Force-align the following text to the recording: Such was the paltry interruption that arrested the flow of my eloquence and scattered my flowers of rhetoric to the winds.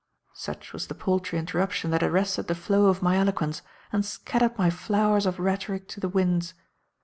Such 0.33 0.73
was 0.73 0.87
the 0.87 0.95
paltry 0.95 1.37
interruption 1.37 1.91
that 1.91 2.01
arrested 2.01 2.47
the 2.47 2.55
flow 2.55 2.87
of 2.87 3.03
my 3.03 3.17
eloquence 3.17 3.61
and 3.93 4.03
scattered 4.03 4.57
my 4.57 4.71
flowers 4.71 5.27
of 5.27 5.37
rhetoric 5.37 5.87
to 5.89 5.99
the 5.99 6.09
winds. 6.09 6.55